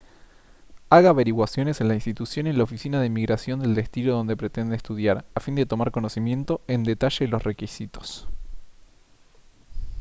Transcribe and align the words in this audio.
haga 0.89 1.11
averiguaciones 1.11 1.79
en 1.79 1.87
la 1.87 1.93
institución 1.93 2.47
y 2.47 2.49
en 2.49 2.57
la 2.57 2.63
oficina 2.63 2.99
de 2.99 3.05
inmigración 3.05 3.59
del 3.59 3.75
destino 3.75 4.13
donde 4.13 4.35
pretende 4.35 4.75
estudiar 4.75 5.25
a 5.35 5.39
fin 5.41 5.53
de 5.53 5.67
tomar 5.67 5.91
conocimiento 5.91 6.59
en 6.65 6.83
detalle 6.83 7.27
los 7.27 7.43
requisitos 7.43 8.27